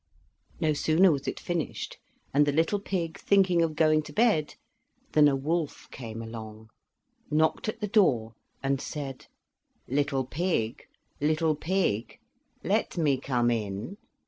[0.59, 1.99] No sooner was it finished,
[2.33, 4.55] and the little pig thinking of going to bed,
[5.11, 6.69] than a wolf came along,
[7.29, 8.33] knocked at the door,
[8.63, 9.27] and said:
[9.87, 10.85] "Little pig,
[11.19, 12.17] little pig,
[12.63, 13.97] let me come in."